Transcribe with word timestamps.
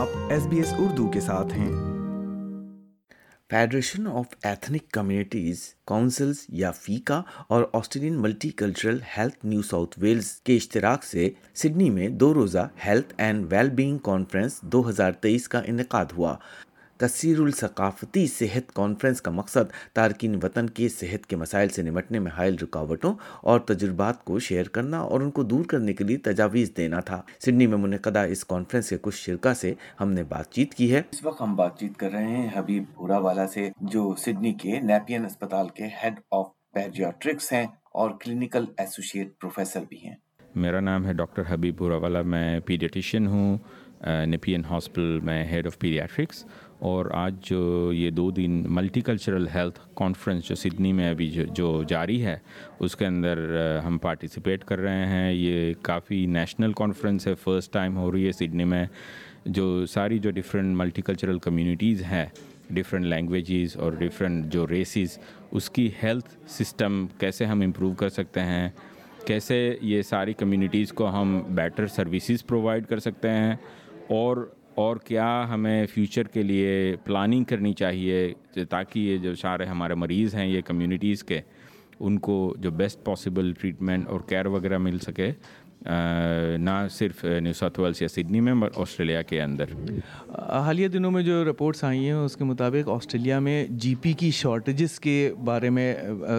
آپ 0.00 0.08
S 0.30 0.46
B 0.46 0.56
S 0.56 0.72
Urdu 0.78 1.08
کے 1.08 1.20
ساتھ 1.20 1.52
ہیں۔ 1.52 1.72
Federation 3.50 4.06
of 4.06 4.26
ethnic 4.42 4.90
communities 4.90 5.74
councils 5.84 6.36
یا 6.48 6.70
فیکا 6.70 7.22
اور 7.48 7.64
Australian 7.72 8.22
multicultural 8.48 8.98
health 9.18 9.46
New 9.46 9.62
South 9.62 9.98
Wales 9.98 10.30
کے 10.30 10.56
اشتراک 10.56 11.04
سے 11.04 11.30
سڈنی 11.54 11.90
میں 11.90 12.08
دو 12.08 12.34
روزہ 12.34 12.68
health 12.86 13.14
and 13.18 13.52
well 13.52 13.70
being 13.70 13.98
conference 13.98 14.60
دو 14.60 14.88
ہزار 14.88 15.12
تیئیس 15.12 15.48
کا 15.48 15.60
انعقاد 15.66 16.04
ہوا۔ 16.16 16.36
کثیر 17.00 17.40
الثقافتی 17.40 18.26
صحت 18.26 18.72
کانفرنس 18.72 19.22
کا 19.22 19.30
مقصد 19.30 19.94
تارکین 19.94 20.34
وطن 20.42 20.70
کے 20.70 20.88
صحت 20.88 21.26
کے 21.26 21.36
مسائل 21.36 21.68
سے 21.68 21.82
نمٹنے 21.82 22.18
میں 22.18 22.30
حائل 22.30 22.56
رکاوٹوں 22.62 23.14
اور 23.40 23.60
تجربات 23.60 24.24
کو 24.24 24.38
شیئر 24.38 24.68
کرنا 24.68 24.98
اور 24.98 25.20
ان 25.20 25.30
کو 25.30 25.42
دور 25.42 25.64
کرنے 25.64 25.92
کے 25.92 26.04
لیے 26.04 26.16
تجاویز 26.16 26.72
دینا 26.76 27.00
تھا۔ 27.00 27.22
سڈنی 27.40 27.66
میں 27.66 27.78
منعقدہ 27.78 28.18
اس 28.18 28.44
کانفرنس 28.44 28.88
کے 28.88 28.96
کچھ 29.02 29.14
شرکا 29.14 29.54
سے 29.54 29.74
ہم 30.00 30.12
نے 30.12 30.22
بات 30.22 30.50
چیت 30.50 30.74
کی 30.74 30.94
ہے۔ 30.94 31.02
اس 31.12 31.26
وقت 31.26 31.42
ہم 31.42 31.56
بات 31.56 31.80
چیت 31.80 31.96
کر 31.96 32.10
رہے 32.10 32.26
ہیں 32.26 32.48
حبیب 32.56 32.84
بھورا 32.94 33.18
والا 33.18 33.46
سے 33.46 33.70
جو 33.80 34.14
سڈنی 34.18 34.52
کے 34.52 34.80
نیپین 34.80 35.24
اسپتال 35.24 35.68
کے 35.68 35.84
ہیڈ 36.02 36.14
آف 36.30 36.46
پیڈیاٹرکس 36.72 37.52
ہیں 37.52 37.66
اور 37.94 38.10
کلینکل 38.10 38.64
ایسوسیٹ 38.76 39.28
پروفیسر 39.40 39.80
بھی 39.88 39.98
ہیں۔ 40.04 40.14
میرا 40.54 40.80
نام 40.80 41.06
ہے 41.06 41.12
ڈاکٹر 41.12 41.42
حبیب 41.48 41.76
بھورا 41.76 41.96
والا 41.96 42.22
میں 42.22 42.60
پیڈیٹیشین 42.60 43.26
ہوں۔ 43.26 43.58
نیپین 44.00 44.64
ہاسپٹل 44.70 45.18
میں 45.22 45.44
ہیڈ 45.44 45.66
آف 45.66 45.78
پیڈیاٹرکس 45.78 46.44
اور 46.78 47.06
آج 47.14 47.34
جو 47.44 47.92
یہ 47.94 48.10
دو 48.10 48.30
دن 48.30 48.62
ملٹی 48.68 49.00
کلچرل 49.00 49.46
ہیلتھ 49.54 49.80
کانفرنس 49.96 50.48
جو 50.48 50.54
سڈنی 50.54 50.92
میں 50.92 51.08
ابھی 51.10 51.30
جو 51.54 51.82
جاری 51.88 52.22
ہے، 52.24 52.36
اس 52.80 52.96
کے 52.96 53.06
اندر 53.06 53.38
ہم 53.86 53.98
پارٹیسپیٹ 54.02 54.64
کر 54.64 54.78
رہے 54.78 55.06
ہیں۔ 55.06 55.32
یہ 55.32 55.72
کافی 55.82 56.24
نیشنل 56.26 56.72
کانفرنس 56.72 57.26
ہے 57.26 57.34
فرسٹ 57.34 57.72
ٹائم 57.72 57.96
ہو 57.96 58.12
رہی 58.12 58.26
ہے 58.26 58.32
سڈنی 58.32 58.64
میں۔ 58.64 58.84
جو 59.46 59.84
ساری 59.86 60.18
جو 60.18 60.30
ڈفرینٹ 60.30 60.76
ملٹی 60.76 61.02
کلچرل 61.02 61.38
کمیونٹیز 61.38 62.02
ہیں 62.02 62.26
ڈفرینٹ 62.70 63.06
لینگویجز 63.06 63.76
اور 63.76 63.92
ڈفرینٹ 63.98 64.52
جو 64.52 64.66
ریسز 64.68 65.18
اس 65.50 65.68
کی 65.70 65.88
ہیلتھ 66.02 66.28
سسٹم 66.50 67.06
کیسے 67.18 67.44
ہم 67.44 67.60
امپروو 67.60 67.92
کر 67.94 68.08
سکتے 68.08 68.40
ہیں؟ 68.40 68.68
کیسے 69.26 69.56
یہ 69.82 70.02
ساری 70.02 70.32
کمیونٹیز 70.32 70.92
کو 70.92 71.08
ہم 71.10 71.40
بیٹر 71.54 71.86
سروسز 71.86 72.46
پرووائڈ 72.46 72.86
کر 72.86 72.98
سکتے 72.98 73.30
ہیں؟ 73.30 73.54
اور 74.10 74.36
اور 74.74 74.96
کیا 74.96 75.46
ہمیں 75.48 75.86
فیوچر 75.86 76.22
کے 76.22 76.42
لیے 76.42 76.96
پلاننگ 77.04 77.44
کرنی 77.44 77.72
چاہیے 77.72 78.32
تاکہ 78.70 78.98
یہ 78.98 79.18
جو 79.18 79.34
سارے 79.34 79.64
ہمارے 79.64 79.94
مریض 79.94 80.34
ہیں، 80.34 80.46
یہ 80.46 80.60
کمیونٹیز 80.60 81.24
کے، 81.24 81.40
ان 82.00 82.18
کو 82.18 82.54
جو 82.58 82.70
بیسٹ 82.70 83.04
پاسبل 83.04 83.52
ٹریٹمنٹ 83.52 84.08
اور 84.08 84.20
کیئر 84.20 84.46
وغیرہ 84.46 84.78
مل 84.78 84.98
سکے۔ 84.98 85.32
نہ 85.80 86.86
صرف 86.90 87.24
نیو 87.24 87.52
ساؤتھ 87.52 87.80
ویلس 87.80 88.02
یا 88.02 88.08
سڈنی 88.08 88.40
میں 88.40 88.52
آسٹریلیا 88.76 89.22
کے 89.22 89.42
اندر۔ 89.42 89.64
حالیہ 90.38 90.88
دنوں 90.88 91.10
میں 91.10 91.22
جو 91.22 91.44
رپورٹس 91.44 91.84
آئی 91.84 92.04
ہیں 92.04 92.12
اس 92.12 92.36
کے 92.36 92.44
مطابق 92.44 92.88
آسٹریلیا 92.88 93.38
میں 93.38 93.64
جی 93.70 93.94
پی 93.94 94.12
کی 94.12 94.30
شارٹیجز 94.30 94.98
کے 95.00 95.32
بارے 95.44 95.70
میں 95.70 95.94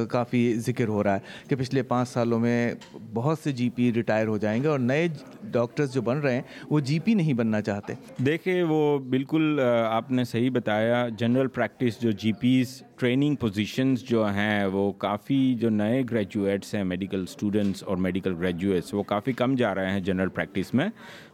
کافی 0.10 0.54
ذکر 0.58 0.88
ہو 0.88 1.04
رہا 1.04 1.16
ہے 1.16 1.50
کہ 1.50 1.56
پچھلے 1.56 1.82
پانچ 1.84 2.10
سالوں 2.10 2.40
میں 2.40 2.74
بہت 3.14 3.40
سے 3.44 3.52
جی 3.52 3.70
پی 3.70 3.92
ریٹائر 3.94 4.28
ہو 4.28 4.38
جائیں 4.38 4.64
گے 4.64 4.68
اور 4.68 4.80
نئے 4.80 5.08
ڈاکٹرز 5.52 5.94
جو 5.94 6.02
بن 6.02 6.18
رہے 6.18 6.36
ہیں 6.36 6.42
وہ 6.70 6.80
جی 6.80 7.00
پی 7.00 7.14
نہیں 7.14 7.34
بننا 7.34 7.62
چاہتے۔ 7.62 7.94
دیکھیں 8.26 8.64
وہ 8.64 9.00
بالکل 9.00 9.60
آپ 9.88 10.12
نے 10.12 10.24
صحیح 10.24 10.50
بتایا 10.54 11.08
جنرل 11.18 11.48
پریکٹس 11.48 12.02
جو 12.02 12.12
جی 12.12 12.32
پیز 12.32 12.82
ٹریننگ 13.02 13.36
پوزیشنز 13.36 14.04
جو 14.04 14.26
ہیں 14.26 14.66
وہ 14.66 14.92
کافی 14.92 15.56
جو 15.60 15.70
نئے 15.70 16.04
گریجویٹس 16.12 16.76
ہیں 16.76 16.84
میڈیکل 16.84 17.24
اسٹوڈنٹس 17.24 17.84
اور 17.84 17.98
میڈیکل 17.98 18.34
گریجویٹس 18.40 18.94
وہ 18.94 19.04
کافی 19.04 19.34
کم 19.34 19.56
جا 19.56 19.76
رہے 19.76 19.92
ہیں 19.92 20.00
جنرل 20.00 20.30
پریکٹس 20.30 20.74
میں۔ 20.74 20.88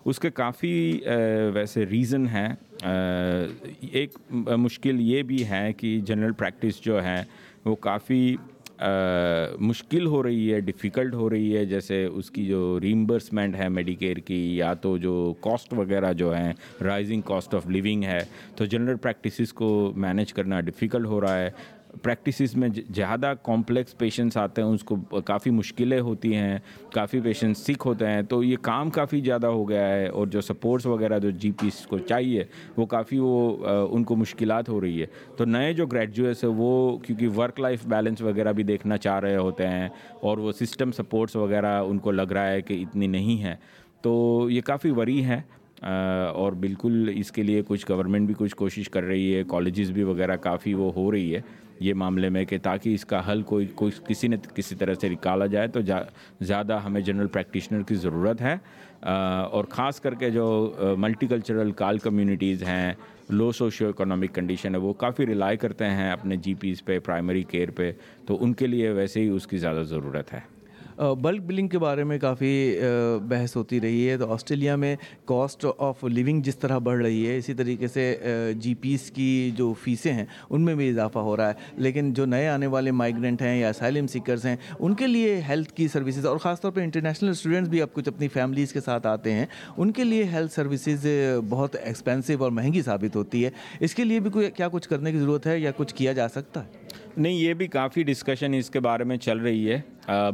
اس 0.06 0.20
کے 0.20 0.30
کافی 0.30 1.02
ویسے 1.54 1.86
ریزن 1.86 2.28
ہیں۔ 2.28 2.50
ایک 3.92 4.18
مشکل 4.34 5.00
یہ 5.00 5.24
بھی 5.24 5.46
ہے 5.50 5.74
کہ 5.74 6.02
جنرل 6.06 6.32
پریکٹس 6.32 6.82
جو 6.82 7.04
ہے 7.04 7.24
وہ 7.66 7.76
کافی 7.76 8.36
مشکل 9.60 10.06
ہو 10.06 10.22
رہی 10.24 10.54
ہے 10.54 10.60
ڈیفیکلٹ 10.60 11.14
ہو 11.14 11.30
رہی 11.30 11.56
ہے، 11.58 11.66
جیسے 11.66 12.04
اس 12.06 12.32
کی 12.32 12.46
جو 12.46 12.80
ریمبرسمنٹ 12.82 13.56
ہے 13.56 13.70
میڈیکیئر 13.70 14.18
کی، 14.18 14.58
یا 14.58 14.74
تو 14.74 14.98
جو 14.98 15.34
کاسٹ 15.42 15.74
وغیرہ 15.74 16.12
جو 16.14 16.34
ہیں 16.36 16.54
رائزنگ 16.84 17.22
کاسٹ 17.26 17.56
آف 17.56 17.68
لیونگ 17.68 18.04
ہے، 18.04 18.20
تو 18.56 18.66
جنرل 18.66 18.98
پریکٹیسز 18.98 19.54
کو 19.54 19.92
مینیج 19.96 20.34
کرنا 20.34 20.62
ڈیفیکلٹ 20.62 21.06
ہو 21.06 21.22
رہا 21.22 21.40
ہے۔ 21.40 21.50
پریکٹسز 22.04 22.56
میں 22.56 22.68
زیادہ 22.96 23.34
کمپلیکس 23.44 23.98
پیشنٹس 23.98 24.38
آتے 24.38 24.62
ہیں 24.62 24.70
اس 24.70 24.84
کو 24.84 24.96
کافی 25.26 25.50
مشکلیں 25.50 26.00
ہوتی 26.00 26.34
ہیں، 26.36 26.58
کافی 26.94 27.20
پیشنٹس 27.22 27.66
سکھ 27.66 27.88
ہوتے 27.88 28.08
ہیں، 28.08 28.22
تو 28.22 28.44
یہ 28.44 28.58
کام 28.62 28.90
کافی 28.90 29.22
زیادہ 29.22 29.48
ہو 29.48 29.68
گیا 29.70 29.88
ہے 29.90 30.08
اور 30.08 30.28
جو 30.28 30.42
سپورٹس 30.42 30.86
وغیرہ 30.86 31.20
جو 31.20 31.30
جی 31.30 31.52
پیس 31.62 31.86
کو 31.88 31.98
چاہیے، 32.00 32.44
وہ 32.78 32.86
کافی 32.86 33.20
وہ 33.20 33.68
ان 33.92 34.04
کو 34.04 34.16
مشکلات 34.16 34.70
ہو 34.70 34.80
رہی 34.82 35.02
ہے۔ 35.02 35.06
تو 35.38 35.46
نئے 35.46 35.74
جو 35.74 35.86
گریجویٹس 35.86 36.44
ہیں، 36.44 36.52
وہ 36.56 36.98
کیونکہ 36.98 37.28
ورک 37.38 37.60
لائف 37.60 37.86
بیلنس 37.88 38.22
وغیرہ 38.22 38.52
بھی 38.52 38.64
دیکھنا 38.64 38.98
چاہ 38.98 39.20
رہے 39.20 39.38
ہوتے 39.38 39.68
ہیں 39.68 39.88
اور 40.22 40.38
وہ 40.38 40.52
سسٹم 40.52 40.92
سپورٹس 40.92 41.36
وغیرہ 41.36 41.80
ان 41.82 41.98
کو 41.98 42.12
لگ 42.12 42.32
رہا 42.32 42.52
ہے 42.52 42.62
کہ 42.62 42.74
اتنی 42.82 43.08
نہیں 43.08 43.44
ہے، 43.44 43.56
تو 44.02 44.48
یہ 44.52 44.62
کافی 44.62 44.92
وری 44.92 45.24
ہے 45.26 45.42
اور 45.84 46.54
بالکل 46.60 47.12
اس 47.16 47.32
کے 47.32 47.44
لیے 47.44 47.62
کچھ 47.68 47.86
گورنمنٹ 47.90 48.26
بھی 48.28 48.34
کچھ 48.38 48.56
کوشش 48.56 48.90
کر 48.90 49.04
رہی 49.04 49.36
ہے 49.36 49.44
کالجز 49.48 49.92
بھی 49.92 50.04
وغیرہ 50.04 50.36
کافی 50.36 50.74
وہ 50.74 50.92
ہو 50.96 51.12
رہی 51.12 51.36
ہے۔ 51.36 51.42
یہ 51.80 51.94
معاملے 51.94 52.30
میں 52.30 52.46
کہ 52.46 52.58
تاکہ 52.64 52.94
اس 52.94 53.06
کا 53.06 53.32
حل 53.32 53.42
کوئی 53.42 53.66
کوئی 53.66 53.92
کسی 54.08 54.28
نے 54.28 54.38
کسی 54.56 54.76
طرح 54.76 54.94
سے 54.94 55.10
نکالا 55.10 55.46
جائے 55.46 55.68
تو 55.68 55.80
زیادہ 56.42 56.80
ہمیں 56.86 57.02
جنرل 57.02 57.28
پریکٹیشنر 57.28 57.82
کی 57.82 57.96
ضرورت 57.96 58.42
ہے۔ 58.42 58.56
اور 59.52 59.66
خاص 59.70 60.02
کر 60.02 60.14
کے 60.14 60.30
جو 60.30 60.74
ملٹی 60.98 61.28
کلچرل 61.28 61.72
کال 61.72 61.98
کمیونٹیز 61.98 62.64
ہیں 62.64 62.94
لو 63.30 63.52
سوشیو 63.52 63.90
اکنامک 63.90 64.36
کنڈیشن 64.36 64.76
ہے 64.76 64.80
وہ 64.80 64.94
کافی 64.94 65.26
ریلائی 65.26 65.58
کرتے 65.58 65.86
ہیں 65.86 66.12
اپنے 66.12 66.36
جی 66.36 66.54
پیز 66.54 66.86
پہ 66.86 67.00
پرائمری 67.00 67.44
کیئر 67.44 67.72
پہ، 67.72 67.92
تو 68.28 68.38
ان 68.44 68.54
کے 68.54 68.68
لیے 68.68 68.90
ویسے 68.90 69.22
ہی 69.22 69.30
اس 69.30 69.48
کی 69.48 69.58
زیادہ 69.58 69.82
ضرورت 69.82 70.34
ہے۔ 70.34 70.57
بلک 70.98 71.42
بلنگ 71.42 71.68
کے 71.68 71.80
بارے 71.80 72.04
میں 72.04 72.18
کافی 72.20 72.80
بحث 73.28 73.56
ہوتی 73.56 73.82
رہی 73.82 74.10
ہے۔ 74.10 74.18
تو 74.18 74.32
آسٹریلیا 74.34 74.76
میں 74.76 74.96
کاسٹ 75.26 75.66
آف 75.78 76.04
لیونگ 76.04 76.42
جس 76.42 76.58
طرح 76.58 76.78
بڑھ 76.78 77.02
رہی 77.02 77.28
ہے، 77.28 77.38
اسی 77.38 77.54
طریقے 77.54 77.88
سے 77.88 78.16
جی 78.56 78.74
پیز 78.74 79.12
کی 79.12 79.52
جو 79.56 79.74
فیسیں 79.84 80.14
ہیں، 80.14 80.26
ان 80.50 80.62
میں 80.62 80.76
بھی 80.76 80.90
اضافہ 80.90 81.20
ہو 81.20 81.38
رہا 81.38 81.48
ہے۔ 81.50 81.54
لیکن 81.78 82.14
جو 82.14 82.26
نئے 82.26 82.48
آنے 82.48 82.68
والے 82.68 82.92
مائیگرنٹ 82.92 83.42
ہیں 83.42 83.60
یا 83.60 83.70
اسائلم 83.70 84.08
سیکرز 84.08 84.46
ہیں، 84.46 84.56
ان 84.80 84.94
کے 84.94 85.08
لیے 85.08 85.42
ہیلتھ 85.48 85.74
کی 85.74 85.88
سروسز 85.88 86.26
اور 86.26 86.38
خاص 86.38 86.62
طور 86.62 86.72
پہ 86.72 86.82
انٹرنیشنل 86.82 87.30
اسٹوڈنٹس 87.30 87.70
بھی 87.70 87.82
اب 87.82 87.94
کچھ 87.94 88.08
اپنی 88.08 88.28
فیملیز 88.28 88.74
کے 88.74 88.82
ساتھ 88.82 89.08
آتے 89.08 89.34
ہیں، 89.34 89.46
ان 89.78 89.92
کے 89.92 90.04
لیے 90.04 90.24
ہیلتھ 90.24 90.54
سروسز 90.54 91.08
بہت 91.50 91.76
ایکسپینسو 91.84 92.44
اور 92.44 92.52
مہنگی 92.52 92.82
ثابت 92.82 93.16
ہوتی 93.16 93.46
ہے۔ 93.46 93.50
اس 93.80 93.96
کے 93.96 94.04
لیے 94.04 94.20
بھی 94.20 94.30
کوئی، 94.30 94.52
کیا 94.52 94.68
کچھ 94.68 94.90
کرنے 94.90 95.12
کی 95.12 95.20
ضرورت 95.20 95.48
ہے 95.48 95.60
یا 95.60 95.72
کچھ 95.78 95.96
کیا 95.96 96.14
جا 96.14 96.28
سکتا 96.28 96.64
ہے؟ 96.64 96.87
نہیں، 97.18 97.34
یہ 97.34 97.54
بھی 97.54 97.68
کافی 97.68 98.04
ڈسکشن 98.04 98.54
اس 98.54 98.70
کے 98.70 98.80
بارے 98.80 99.04
میں 99.04 99.18
چل 99.18 99.38
رہی 99.38 99.72
ہے۔ 99.72 99.82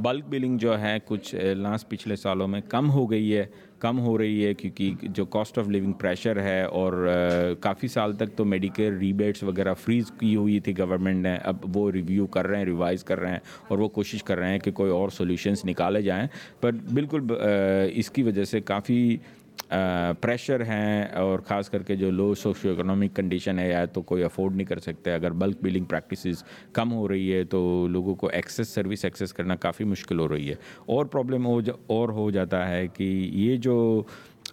بلک 0.01 0.23
بلنگ 0.29 0.57
جو 0.57 0.79
ہے، 0.79 0.97
کچھ 1.05 1.35
لاسٹ 1.57 1.89
پچھلے 1.89 2.15
سالوں 2.15 2.47
میں 2.47 2.61
کم 2.69 2.89
ہو 2.91 3.09
گئی 3.11 3.35
ہے، 3.37 3.45
کم 3.79 3.99
ہو 3.99 4.17
رہی 4.17 4.45
ہے، 4.45 4.53
کیونکہ 4.53 4.93
جو 5.01 5.25
کاسٹ 5.25 5.57
آف 5.59 5.67
لیونگ 5.67 5.93
پریشر 5.93 6.41
ہے 6.41 6.61
اور 6.61 7.07
کافی 7.59 7.87
سال 7.87 8.13
تک 8.15 8.35
تو 8.35 8.45
میڈیکل 8.45 8.97
ریبیٹس 8.99 9.43
وغیرہ 9.43 9.73
فریز 9.73 10.11
کی 10.19 10.35
ہوئی 10.35 10.59
تھی 10.59 10.77
گورنمنٹ 10.77 11.23
نے۔ 11.23 11.35
اب 11.43 11.77
وہ 11.77 11.89
ریویو 11.91 12.27
کر 12.27 12.47
رہے 12.47 12.57
ہیں 12.57 12.65
ریوائز 12.65 13.03
کر 13.03 13.19
رہے 13.19 13.31
ہیں 13.31 13.39
اور 13.67 13.77
وہ 13.77 13.87
کوشش 13.89 14.23
کر 14.23 14.37
رہے 14.37 14.51
ہیں 14.51 14.59
کہ 14.59 14.71
کوئی 14.71 14.91
اور 14.91 15.09
سولوشنس 15.09 15.65
نکالے 15.65 16.01
جائیں۔ 16.01 16.27
پر 16.61 16.71
بالکل 16.93 17.27
اس 17.93 18.09
کی 18.09 18.23
وجہ 18.23 18.43
سے 18.43 18.61
کافی 18.61 19.17
پریشر 20.21 20.63
ہیں 20.65 21.05
اور 21.15 21.39
خاص 21.39 21.69
کر 21.69 21.83
کے 21.83 21.95
جو 21.95 22.09
لو 22.11 22.33
سوشو 22.35 22.71
اکنامک 22.71 23.15
کنڈیشن 23.15 23.59
ہے 23.59 23.69
یا 23.69 23.83
تو 23.85 24.01
کوئی 24.01 24.23
افورڈ 24.23 24.55
نہیں 24.55 24.67
کر 24.67 24.79
سکتے، 24.79 25.13
اگر 25.13 25.31
بلک 25.31 25.61
بلنگ 25.61 25.85
پریکٹیسز 25.85 26.43
کم 26.73 26.93
ہو 26.93 27.07
رہی 27.07 27.33
ہے 27.33 27.43
تو 27.43 27.87
لوگوں 27.91 28.15
کو 28.15 28.27
ایکسیس 28.27 28.69
سروس 28.69 29.05
ایکسیس 29.05 29.33
کرنا 29.33 29.55
کافی 29.55 29.83
مشکل 29.83 30.19
ہو 30.19 30.27
رہی 30.29 30.49
ہے۔ 30.49 30.55
اور 30.85 31.05
پرابلم 31.05 31.45
ہو 31.45 31.59
جا، 31.61 31.73
اور 31.87 32.09
ہو 32.09 32.29
جاتا 32.31 32.67
ہے 32.69 32.87
کہ 32.87 33.03
یہ 33.33 33.57
جو 33.57 34.03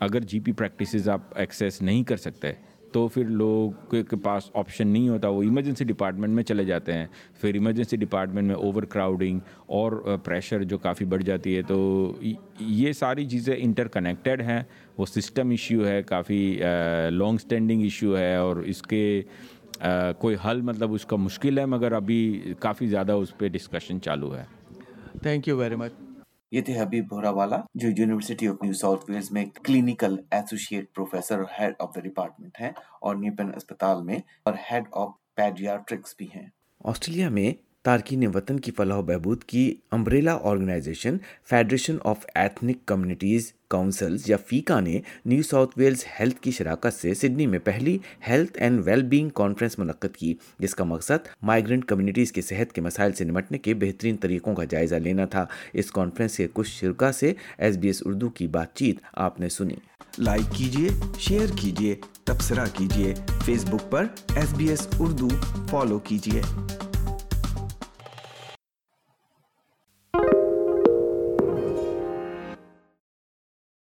اگر 0.00 0.20
جی 0.20 0.40
پی 0.40 0.52
پریکٹیسز 0.52 1.08
آپ 1.08 1.20
ایکسیس 1.36 1.82
نہیں 1.82 2.04
کر 2.04 2.16
سکتے 2.16 2.52
تو 2.92 3.06
پھر 3.08 3.24
لوگ 3.24 3.70
کے 3.90 4.16
پاس 4.22 4.50
آپشن 4.54 4.88
نہیں 4.88 5.08
ہوتا، 5.08 5.28
وہ 5.28 5.42
ایمرجنسی 5.42 5.84
ڈپارٹمنٹ 5.84 6.34
میں 6.34 6.44
چلے 6.44 6.64
جاتے 6.64 6.92
ہیں۔ 6.92 7.06
پھر 7.40 7.54
ایمرجنسی 7.54 7.96
ڈپارٹمنٹ 7.96 8.46
میں 8.46 8.54
اوور 8.54 8.82
کراؤڈنگ 8.82 9.38
اور 9.66 9.92
پریشر 10.24 10.62
جو 10.62 10.78
کافی 10.78 11.04
بڑھ 11.04 11.22
جاتی 11.22 11.56
ہے، 11.56 11.62
تو 11.62 12.12
یہ 12.60 12.92
ساری 12.92 13.28
چیزیں 13.28 13.54
انٹر 13.58 13.88
کنیکٹیڈ 13.88 14.42
ہیں۔ 14.42 14.62
وہ 14.98 15.06
سسٹم 15.06 15.50
ایشو 15.50 15.86
ہے، 15.86 16.02
کافی 16.02 16.42
لانگ 17.10 17.34
اسٹینڈنگ 17.34 17.82
ایشو 17.82 18.16
ہے 18.18 18.34
اور 18.36 18.56
اس 18.56 18.82
کے 18.82 19.22
کوئی 20.18 20.36
حل 20.44 20.60
مطلب 20.60 20.92
اس 20.92 21.04
کا 21.06 21.16
مشکل 21.16 21.58
ہے، 21.58 21.66
مگر 21.66 21.92
ابھی 21.92 22.52
کافی 22.60 22.86
زیادہ 22.86 23.12
اس 23.12 23.36
پہ 23.38 23.48
ڈسکشن 23.48 24.00
چالو 24.00 24.36
ہے۔ 24.36 24.44
تھینک 25.22 25.48
یو 25.48 25.56
ویری 25.56 25.76
مچ 25.76 25.92
یہ 26.52 26.60
تھے 26.60 26.80
حبیب 26.80 27.08
بھورا 27.08 27.30
والا، 27.30 27.56
جو 27.74 27.88
university 27.88 28.48
of 28.48 28.62
New 28.62 28.72
South 28.72 29.10
Wales 29.10 29.30
میں 29.30 29.44
clinical 29.64 30.16
associate 30.30 30.94
professor 30.94 31.42
head 31.58 31.74
of 31.78 31.94
the 31.94 32.00
department 32.00 32.60
ہیں 32.60 32.70
اور 33.00 33.16
نیوپن 33.16 33.54
اسپتال 33.54 34.02
میں 34.02 34.18
اور 34.44 34.54
ہیڈ 34.70 34.84
آف 34.92 35.10
پیڈیاٹرکس 35.34 36.14
بھی 36.18 36.26
ہیں۔ 36.34 36.46
آسٹریلیا 36.84 37.28
میں 37.28 37.52
تارکین 37.82 38.26
وطن 38.34 38.60
کی 38.60 38.70
فلاح 38.70 38.98
و 38.98 39.02
بہبود 39.02 39.44
کی 39.44 39.74
umbrella 39.90 40.38
organisation, 40.42 41.16
federation 41.48 41.96
of 42.04 42.24
ethnic 42.34 42.86
communities 42.86 43.52
councils 43.70 44.30
یا 44.30 44.36
فیکا 44.46 44.80
نے 44.80 45.00
نیو 45.24 45.42
ساؤتھ 45.42 45.72
ویلز 45.76 46.04
ہیلتھ 46.20 46.40
کی 46.40 46.50
شراکت 46.50 46.94
سے 46.94 47.14
سڈنی 47.14 47.46
میں 47.46 47.58
پہلی 47.58 47.98
health 48.28 48.58
and 48.58 48.80
well 48.84 49.02
being 49.02 49.28
conference 49.28 49.78
منعقد 49.78 50.16
کی، 50.16 50.34
جس 50.58 50.74
کا 50.74 50.84
مقصد 50.84 51.28
مائیگرنٹ 51.42 51.84
کمیونٹیز 51.84 52.32
کے 52.32 52.42
صحت 52.42 52.72
کے 52.72 52.80
مسائل 52.80 53.12
سے 53.12 53.24
نمٹنے 53.24 53.58
کے 53.58 53.74
بہترین 53.74 54.16
طریقوں 54.16 54.54
کا 54.54 54.64
جائزہ 54.64 54.94
لینا 54.94 55.24
تھا۔ 55.24 55.46
اس 55.72 55.92
کانفرنس 55.92 56.36
کے 56.36 56.48
کچھ 56.54 56.70
شرکا 56.70 57.12
سے 57.12 57.32
ایس 57.58 57.76
بی 57.76 57.88
ایس 57.88 58.02
اردو 58.06 58.28
کی 58.28 58.46
بات 58.46 58.74
چیت 58.74 58.96
آپ 59.12 59.40
نے 59.40 59.48
سنی۔ 59.48 59.74
لائک 60.18 60.54
کیجیے 60.54 60.88
شیئر 61.18 61.46
کیجیے 61.56 61.94
تبصرہ 62.24 62.64
کیجیے 62.72 63.14
فیس 63.44 63.64
بک 63.64 63.90
پر 63.90 64.06
S 64.34 64.54
B 64.54 64.68
S 64.68 64.88
Urdu 64.98 65.28
follow 65.70 65.98
کیجیے 65.98 66.42